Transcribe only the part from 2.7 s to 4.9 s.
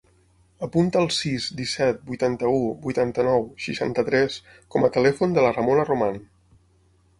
vuitanta-nou, seixanta-tres com